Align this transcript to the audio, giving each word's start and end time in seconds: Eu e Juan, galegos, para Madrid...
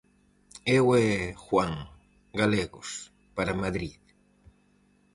Eu 0.77 0.85
e 1.03 1.05
Juan, 1.45 1.73
galegos, 2.39 2.89
para 3.35 3.59
Madrid... 3.63 3.95